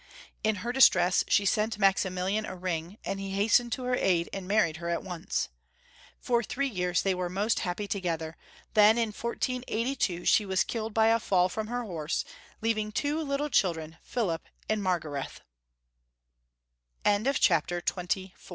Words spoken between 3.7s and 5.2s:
to her aid, and married her at